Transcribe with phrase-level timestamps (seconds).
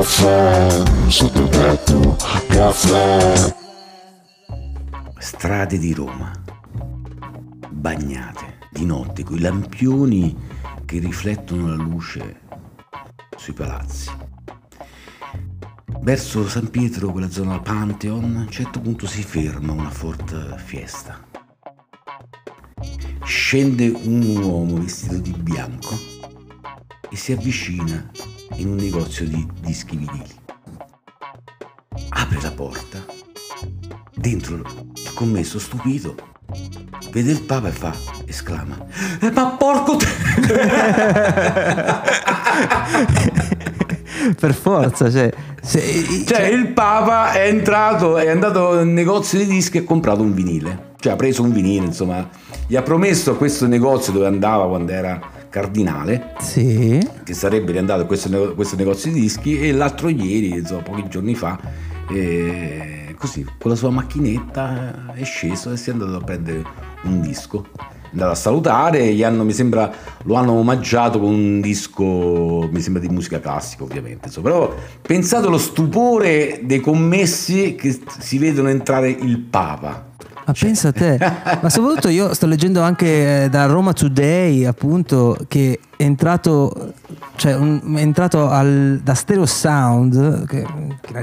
[0.00, 2.16] caffè sotto il tetto,
[2.48, 3.54] caffè.
[5.18, 6.32] Strade di Roma,
[7.68, 10.34] bagnate di notte coi lampioni
[10.86, 12.40] che riflettono la luce
[13.36, 14.10] sui palazzi.
[16.00, 21.22] Verso San Pietro, quella zona Pantheon, a un certo punto si ferma una Ford Fiesta.
[23.22, 25.94] Scende un uomo vestito di bianco
[27.10, 28.10] e si avvicina
[28.56, 30.38] in un negozio di dischi vinili.
[32.10, 33.04] Apre la porta,
[34.14, 34.64] dentro il
[35.14, 36.14] commesso stupito
[37.12, 37.94] vede il Papa e fa,
[38.26, 38.76] esclama,
[39.20, 40.06] "Eh, ma porco te!
[44.38, 45.30] per forza, cioè,
[45.62, 50.22] se- Cioè il Papa è entrato, è andato nel negozio di dischi e ha comprato
[50.22, 50.88] un vinile.
[50.98, 52.28] Cioè ha preso un vinile, insomma,
[52.66, 55.18] gli ha promesso a questo negozio dove andava quando era
[55.50, 57.06] cardinale sì.
[57.22, 61.34] che sarebbe riandato a questo, questo negozio di dischi e l'altro ieri, insomma, pochi giorni
[61.34, 61.58] fa,
[62.08, 66.64] eh, così, con la sua macchinetta è sceso e si è andato a prendere
[67.02, 67.66] un disco.
[67.76, 69.92] È andato a salutare, gli hanno, mi sembra,
[70.24, 74.26] lo hanno omaggiato con un disco, mi sembra di musica classica ovviamente.
[74.26, 74.48] insomma.
[74.48, 80.09] Però pensate allo stupore dei commessi che si vedono entrare il Papa.
[80.50, 81.18] Ma pensa a te,
[81.60, 86.94] ma soprattutto io sto leggendo anche eh, da Roma Today appunto che è entrato,
[87.36, 90.66] cioè un- è entrato al- da Stereo Sound, che,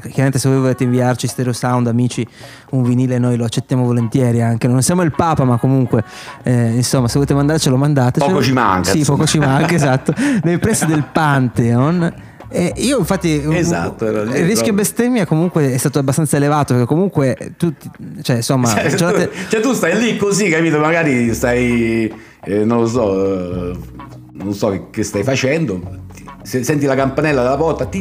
[0.09, 2.25] chiaramente se voi volete inviarci Stereo Sound amici
[2.71, 6.03] un vinile noi lo accettiamo volentieri anche, non siamo il Papa ma comunque
[6.43, 8.31] eh, insomma se volete mandarcelo mandatecelo.
[8.31, 9.17] Poco ci manca, Sì, insomma.
[9.17, 12.13] poco ci manca, esatto, nei pressi del Pantheon.
[12.49, 16.87] E io infatti un- Esatto, lì il rischio bestemmia comunque è stato abbastanza elevato perché
[16.87, 17.89] comunque tutti,
[18.21, 20.79] cioè insomma, Cioè, giornate- tu, cioè, tu stai lì così, capito?
[20.79, 22.11] Magari stai,
[22.43, 23.77] eh, non lo so, eh,
[24.33, 25.81] non so che, stai facendo,
[26.43, 27.99] se- senti la campanella della porta, ti,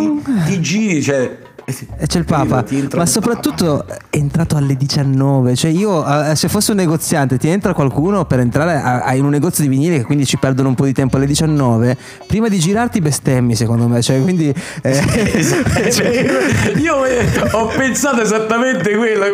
[0.00, 1.38] ti- ti- ti giri, cioè...
[1.68, 5.56] E c'è il Papa, ma il soprattutto è entrato alle 19.
[5.56, 9.24] Cioè, io eh, se fosse un negoziante, ti entra qualcuno per entrare a- a- in
[9.24, 11.96] un negozio di vinili, che quindi ci perdono un po' di tempo alle 19.
[12.28, 14.00] Prima di girarti, bestemmi, secondo me.
[14.00, 14.54] Cioè, quindi.
[14.82, 14.94] eh,
[15.90, 19.24] Cioè, io eh, ho pensato esattamente quello?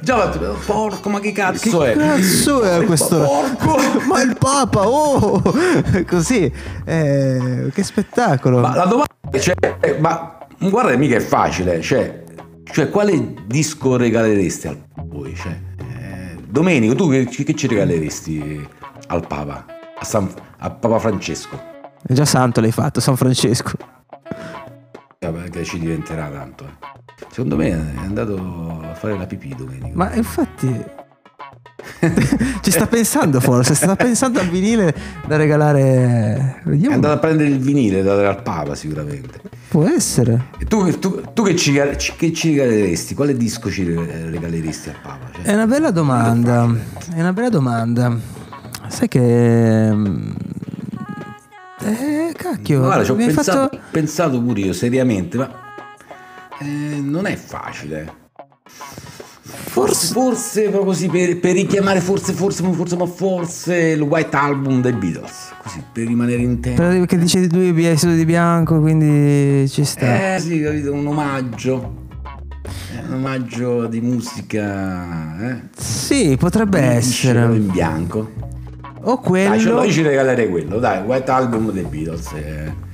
[0.00, 1.96] Già, fatto, porco, ma che cazzo che è?
[1.96, 3.18] cazzo è questo?
[3.18, 3.76] Porco!
[4.06, 5.42] Ma il Papa, oh!
[6.06, 6.50] Così,
[6.84, 8.60] eh, che spettacolo.
[8.60, 9.54] Ma la domanda è, cioè,
[9.98, 12.24] ma guarda, mica è facile, cioè,
[12.64, 15.34] cioè quale disco regaleresti al voi?
[15.34, 18.66] Cioè, eh, Domenico, tu che, che ci regaleresti
[19.08, 19.64] al Papa?
[19.98, 21.60] A, San- a Papa Francesco?
[22.06, 23.72] È già santo l'hai fatto, San Francesco.
[25.20, 26.64] Vabbè, che ci diventerà tanto.
[26.64, 26.86] eh.
[27.30, 29.90] Secondo me è andato a fare la pipì Domenico.
[29.94, 30.66] Ma infatti.
[32.60, 34.94] Ci sta pensando forse, sta pensando al vinile
[35.26, 36.60] da regalare.
[36.62, 36.94] È Vediamo.
[36.94, 39.40] andato a prendere il vinile da dare al Papa sicuramente.
[39.68, 40.46] Può essere.
[40.58, 41.72] E tu, tu- tu che, ci,
[42.16, 43.14] che ci regaleresti?
[43.14, 45.30] Quale disco ci re- regaleresti al Papa?
[45.32, 46.66] Cioè, È una bella domanda.
[47.14, 48.16] È una bella domanda.
[48.88, 49.90] Sai che.
[49.92, 50.30] mm,
[51.80, 52.80] Eh, cacchio.
[52.80, 55.50] Guarda, ci ho pensato, fatto- pensato pure io seriamente, ma
[56.60, 56.64] eh,
[57.02, 58.26] non è facile.
[59.78, 64.34] Forse, forse proprio così per, per richiamare, forse, forse, ma forse, ma forse il White
[64.36, 66.82] Album dei Beatles, così per rimanere in tempo.
[66.82, 70.34] Però che dice di lui vestito di bianco, quindi ci sta.
[70.34, 72.06] Eh sì, capito, un omaggio.
[72.96, 75.60] Eh, un omaggio di musica, eh?
[75.76, 77.44] Sì, potrebbe Di essere.
[77.54, 78.32] in bianco.
[79.02, 79.82] O Dai, ce quello.
[79.82, 82.32] lo ci regalerei quello, dai, White Album dei Beatles.
[82.32, 82.86] eh.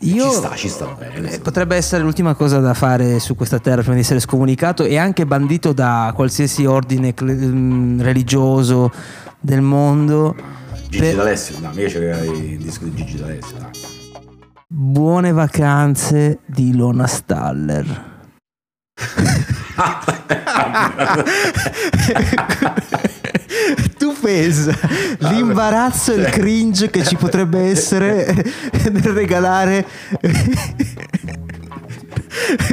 [0.00, 1.32] Io, Ci sta, ci sta bene.
[1.32, 4.96] Eh, Potrebbe essere l'ultima cosa da fare su questa terra prima di essere scomunicato e
[4.96, 8.92] anche bandito da qualsiasi ordine mm, religioso
[9.40, 10.36] del mondo.
[10.88, 13.70] Gigi Per- D'Alessio, no, mica regalerei il disco di Gigi D'Alessio, dai.
[14.68, 18.06] Buone vacanze di Lona Staller.
[24.28, 24.78] tu pensa
[25.18, 28.26] l'imbarazzo e il cringe che ci potrebbe essere
[28.90, 29.84] nel regalare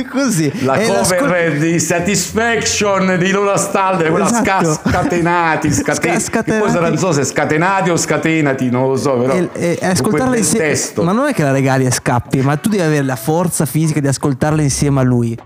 [0.10, 0.52] così.
[0.63, 4.74] La cover l'ascol- di Satisfaction di Lola Stalder, quella Esatto.
[4.74, 8.96] sca- scatenati, scate- Sca- che poi sarà, non so se scatenati o scatenati, non lo
[8.96, 12.56] so, però e, e- ascoltarla insieme ma non è che la regali e scappi ma
[12.58, 15.38] tu devi avere la forza fisica di ascoltarla insieme a lui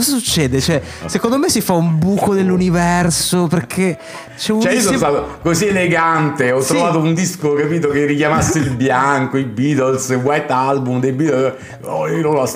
[0.00, 0.60] cosa succede?
[0.60, 3.98] Cioè, secondo me si fa un buco nell'universo perché
[4.36, 6.74] c'è un Cioè, io sono stato così elegante, ho Sì.
[6.74, 11.54] trovato un disco, capito, che richiamasse il bianco, i Beatles, il White Album dei Beatles.
[11.82, 12.46] Oh, io non la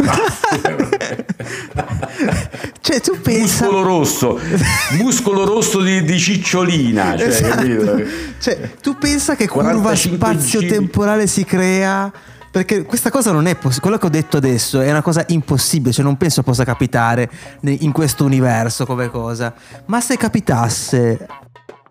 [2.80, 4.40] cioè tu pensa Muscolo rosso,
[4.98, 8.02] muscolo rosso di, di cicciolina, cioè, Esatto.
[8.38, 12.10] Cioè, tu pensa che curva 45 spazio-temporale si crea
[12.54, 13.80] Perché questa cosa non è possibile.
[13.80, 15.92] Quello che ho detto adesso è una cosa impossibile.
[15.92, 17.28] Cioè, non penso possa capitare
[17.62, 19.52] in questo universo come cosa.
[19.86, 21.26] Ma se capitasse.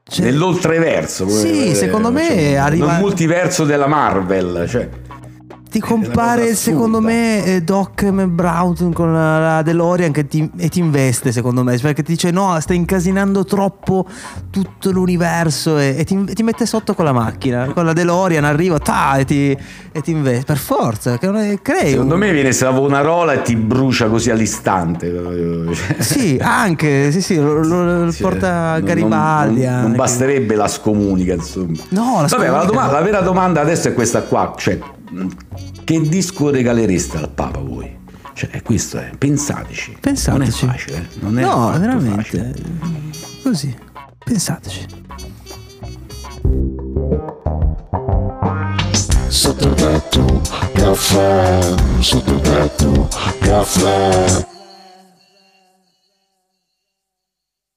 [0.08, 1.28] cioè- Nell'oltreverso.
[1.28, 4.66] Sì, secondo me arriva- Nel multiverso della Marvel.
[4.70, 4.88] Cioè.
[5.74, 11.32] Ti compare secondo me eh, Doc Brown con la, DeLorean che ti, e ti investe
[11.32, 14.06] secondo me perché ti dice no stai incasinando troppo
[14.52, 18.44] tutto l'universo e, e ti, e ti mette sotto con la macchina con la DeLorean
[18.44, 19.58] arriva ta, e, ti,
[19.92, 23.42] e ti investe per forza che non è, crei Secondo un- me viene Savonarola e
[23.42, 25.12] ti brucia così all'istante.
[25.74, 29.98] Cioè, sì anche sì sì lo, lo- lo Sì, porta non- Garibaldi Non, non anche.
[29.98, 31.74] basterebbe la scomunica, insomma.
[31.90, 34.54] No, la Vabbè, ma la, scomunica domanda- la vera domanda adesso è questa qua.
[34.56, 34.78] Cioè,
[35.84, 38.02] che disco regalereste al Papa voi?
[38.34, 39.12] Cioè, questo è.
[39.18, 39.98] Pensateci.
[40.00, 40.66] Pensateci.
[40.66, 41.08] Non è facile, eh.
[41.20, 42.54] Non è no veramente facile.
[43.44, 43.76] così
[44.24, 44.86] pensateci
[49.28, 50.42] Sotto tetto,
[50.74, 54.46] caffè, sotto tetto, caffè.